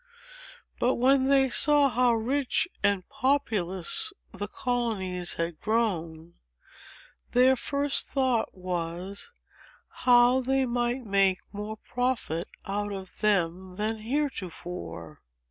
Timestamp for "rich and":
2.15-3.07